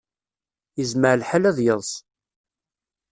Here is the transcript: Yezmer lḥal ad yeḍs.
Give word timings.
Yezmer 0.79 1.13
lḥal 1.21 1.43
ad 1.49 1.57
yeḍs. 1.65 1.91